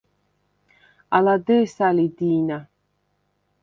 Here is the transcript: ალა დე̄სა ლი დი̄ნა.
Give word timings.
ალა 1.15 1.35
დე̄სა 1.45 1.87
ლი 1.95 2.07
დი̄ნა. 2.17 2.59